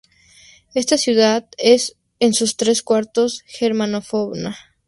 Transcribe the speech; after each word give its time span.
Esta 0.73 0.97
ciudad 0.97 1.47
es, 1.59 1.95
en 2.19 2.33
sus 2.33 2.57
tres 2.57 2.81
cuartos, 2.81 3.43
germanófona. 3.45 4.57